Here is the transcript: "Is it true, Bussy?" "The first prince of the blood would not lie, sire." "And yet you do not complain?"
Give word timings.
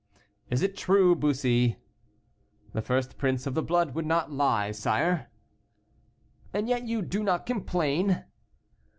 "Is 0.49 0.63
it 0.63 0.75
true, 0.75 1.13
Bussy?" 1.13 1.77
"The 2.73 2.81
first 2.81 3.19
prince 3.19 3.45
of 3.45 3.53
the 3.53 3.61
blood 3.61 3.93
would 3.93 4.07
not 4.07 4.31
lie, 4.31 4.71
sire." 4.71 5.29
"And 6.51 6.67
yet 6.67 6.87
you 6.87 7.03
do 7.03 7.21
not 7.21 7.45
complain?" 7.45 8.23